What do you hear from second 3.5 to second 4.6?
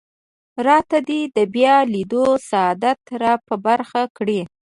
برخه کړي.